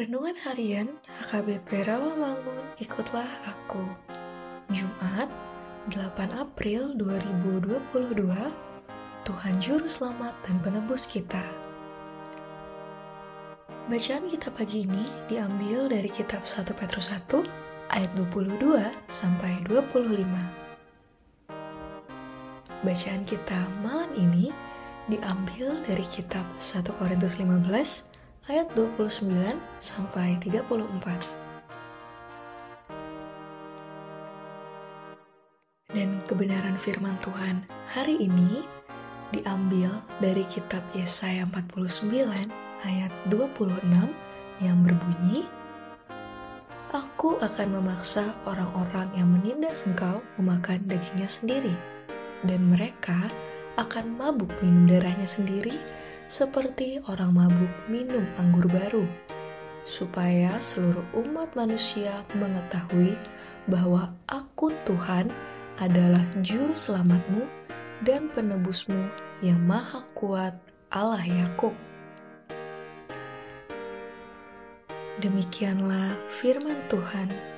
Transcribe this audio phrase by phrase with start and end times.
[0.00, 0.88] Renungan Harian
[1.28, 3.84] HKBP Rawamangun Ikutlah Aku.
[4.72, 5.28] Jumat
[5.92, 8.16] 8 April 2022
[9.28, 11.44] Tuhan Juru Selamat dan Penebus kita.
[13.92, 18.56] Bacaan kita pagi ini diambil dari kitab 1 Petrus 1 ayat 22
[19.04, 20.16] sampai 25
[22.88, 24.48] Bacaan kita malam ini
[25.12, 28.09] diambil dari kitab 1 Korintus 15
[28.50, 29.30] ayat 29
[29.78, 30.74] sampai 34.
[35.94, 37.62] Dan kebenaran firman Tuhan
[37.94, 38.66] hari ini
[39.30, 42.10] diambil dari kitab Yesaya 49
[42.82, 43.86] ayat 26
[44.66, 45.46] yang berbunyi
[46.90, 51.78] Aku akan memaksa orang-orang yang menindas engkau memakan dagingnya sendiri
[52.42, 53.30] dan mereka
[53.78, 55.76] akan mabuk minum darahnya sendiri
[56.30, 59.02] seperti orang mabuk minum anggur baru,
[59.82, 63.18] supaya seluruh umat manusia mengetahui
[63.66, 65.34] bahwa Aku Tuhan
[65.82, 67.48] adalah Juru Selamatmu
[68.06, 69.10] dan Penebusmu
[69.42, 70.54] yang Maha Kuat,
[70.92, 71.74] Allah Yakub.
[75.20, 77.49] Demikianlah firman Tuhan.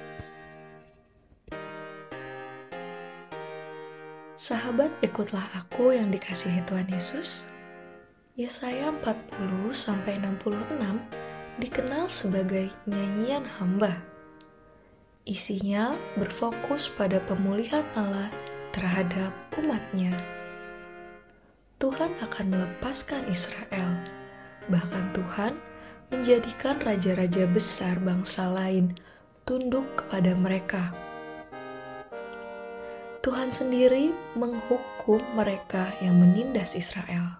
[4.42, 7.46] Sahabat, ikutlah aku yang dikasihi Tuhan Yesus.
[8.34, 14.02] Yesaya 40 sampai 66 dikenal sebagai nyanyian hamba.
[15.22, 18.34] Isinya berfokus pada pemulihan Allah
[18.74, 19.30] terhadap
[19.62, 20.10] umatnya.
[21.78, 23.94] Tuhan akan melepaskan Israel.
[24.66, 25.54] Bahkan Tuhan
[26.10, 28.98] menjadikan raja-raja besar bangsa lain
[29.46, 31.11] tunduk kepada mereka
[33.22, 37.38] Tuhan sendiri menghukum mereka yang menindas Israel.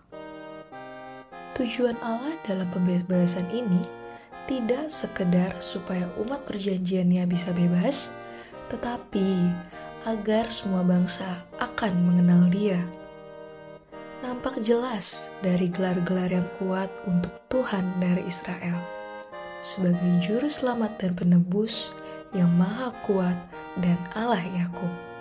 [1.58, 3.82] Tujuan Allah dalam pembebasan ini
[4.46, 8.14] tidak sekedar supaya umat perjanjiannya bisa bebas,
[8.70, 9.50] tetapi
[10.06, 12.78] agar semua bangsa akan mengenal Dia.
[14.22, 19.02] Nampak jelas dari gelar-gelar yang kuat untuk Tuhan dari Israel
[19.62, 21.90] sebagai juru selamat dan penebus
[22.30, 23.34] yang maha kuat
[23.82, 25.11] dan Allah Yakub.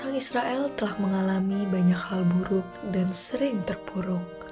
[0.00, 4.48] Orang Israel telah mengalami banyak hal buruk dan sering terpuruk.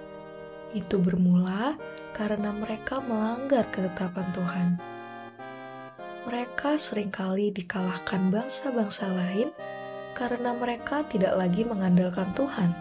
[0.77, 1.73] Itu bermula
[2.13, 4.69] karena mereka melanggar ketetapan Tuhan.
[6.29, 9.49] Mereka sering kali dikalahkan bangsa-bangsa lain
[10.13, 12.77] karena mereka tidak lagi mengandalkan Tuhan.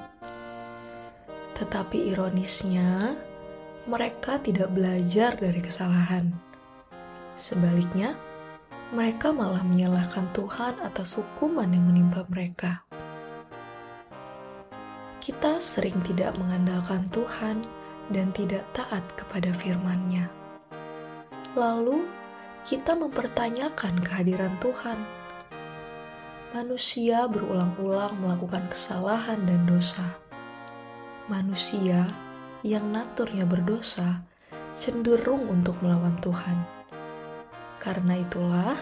[1.55, 3.15] Tetapi ironisnya,
[3.87, 6.35] mereka tidak belajar dari kesalahan.
[7.39, 8.19] Sebaliknya,
[8.87, 12.87] mereka malah menyalahkan Tuhan atas hukuman yang menimpa mereka.
[15.19, 17.67] Kita sering tidak mengandalkan Tuhan
[18.15, 20.31] dan tidak taat kepada firman-Nya.
[21.59, 22.07] Lalu,
[22.63, 24.99] kita mempertanyakan kehadiran Tuhan.
[26.55, 30.15] Manusia berulang-ulang melakukan kesalahan dan dosa.
[31.27, 32.07] Manusia
[32.63, 34.23] yang naturnya berdosa
[34.71, 36.76] cenderung untuk melawan Tuhan
[37.77, 38.77] karena itulah,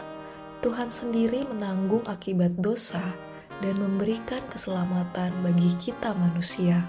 [0.63, 3.03] Tuhan sendiri menanggung akibat dosa
[3.62, 6.83] dan memberikan keselamatan bagi kita manusia.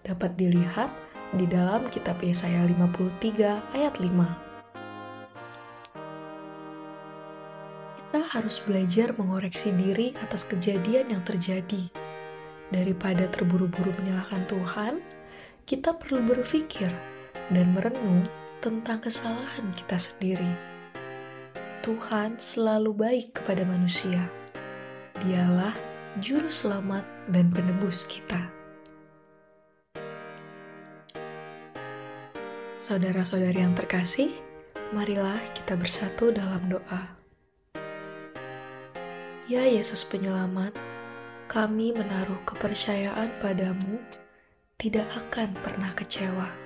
[0.00, 0.88] Dapat dilihat
[1.36, 4.08] di dalam kitab Yesaya 53 ayat 5.
[8.00, 11.90] Kita harus belajar mengoreksi diri atas kejadian yang terjadi.
[12.70, 15.02] Daripada terburu-buru menyalahkan Tuhan,
[15.66, 16.90] kita perlu berpikir
[17.50, 18.26] dan merenung
[18.60, 20.52] tentang kesalahan kita sendiri.
[21.80, 24.28] Tuhan selalu baik kepada manusia.
[25.24, 25.72] Dialah
[26.20, 28.52] juru selamat dan penebus kita.
[32.76, 34.32] Saudara-saudari yang terkasih,
[34.92, 37.16] marilah kita bersatu dalam doa.
[39.48, 40.76] Ya Yesus Penyelamat,
[41.48, 44.00] kami menaruh kepercayaan padamu,
[44.80, 46.59] tidak akan pernah kecewa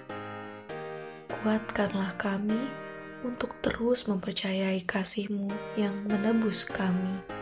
[1.42, 2.70] kuatkanlah kami
[3.26, 7.33] untuk terus mempercayai kasih-Mu yang menebus kami